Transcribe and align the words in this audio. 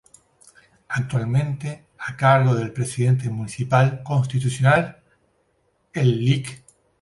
Actualmente 0.89 1.85
a 1.99 2.17
cargo 2.17 2.55
del 2.55 2.73
presidente 2.73 3.29
municipal 3.29 4.01
constitucional, 4.01 4.97
el 5.93 6.25
Lic. 6.25 6.63